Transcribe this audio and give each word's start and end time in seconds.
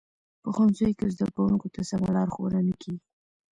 په 0.41 0.49
ښوونځیو 0.55 0.97
کې 0.97 1.05
زده 1.15 1.27
کوونکو 1.35 1.67
ته 1.73 1.81
سمه 1.89 2.09
لارښوونه 2.15 2.59
نه 2.67 2.73
کیږي 2.81 2.99